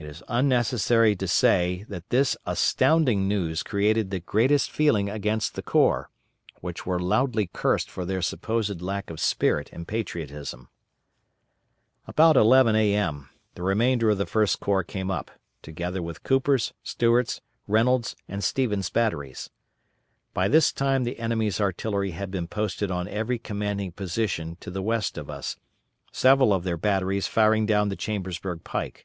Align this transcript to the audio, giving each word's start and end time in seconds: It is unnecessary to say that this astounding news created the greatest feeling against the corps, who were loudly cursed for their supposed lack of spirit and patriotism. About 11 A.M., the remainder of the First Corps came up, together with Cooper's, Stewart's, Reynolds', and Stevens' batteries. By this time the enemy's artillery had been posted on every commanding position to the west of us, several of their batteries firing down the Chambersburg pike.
It 0.00 0.06
is 0.06 0.22
unnecessary 0.28 1.16
to 1.16 1.26
say 1.26 1.84
that 1.88 2.10
this 2.10 2.36
astounding 2.46 3.26
news 3.26 3.64
created 3.64 4.10
the 4.12 4.20
greatest 4.20 4.70
feeling 4.70 5.10
against 5.10 5.56
the 5.56 5.62
corps, 5.62 6.08
who 6.62 6.72
were 6.86 7.00
loudly 7.00 7.50
cursed 7.52 7.90
for 7.90 8.04
their 8.04 8.22
supposed 8.22 8.80
lack 8.80 9.10
of 9.10 9.18
spirit 9.18 9.68
and 9.72 9.88
patriotism. 9.88 10.68
About 12.06 12.36
11 12.36 12.76
A.M., 12.76 13.28
the 13.56 13.64
remainder 13.64 14.08
of 14.08 14.18
the 14.18 14.24
First 14.26 14.60
Corps 14.60 14.84
came 14.84 15.10
up, 15.10 15.32
together 15.62 16.00
with 16.00 16.22
Cooper's, 16.22 16.72
Stewart's, 16.84 17.40
Reynolds', 17.66 18.14
and 18.28 18.44
Stevens' 18.44 18.90
batteries. 18.90 19.50
By 20.32 20.46
this 20.46 20.72
time 20.72 21.02
the 21.02 21.18
enemy's 21.18 21.60
artillery 21.60 22.12
had 22.12 22.30
been 22.30 22.46
posted 22.46 22.92
on 22.92 23.08
every 23.08 23.40
commanding 23.40 23.90
position 23.90 24.58
to 24.60 24.70
the 24.70 24.80
west 24.80 25.18
of 25.18 25.28
us, 25.28 25.56
several 26.12 26.52
of 26.52 26.62
their 26.62 26.76
batteries 26.76 27.26
firing 27.26 27.66
down 27.66 27.88
the 27.88 27.96
Chambersburg 27.96 28.62
pike. 28.62 29.04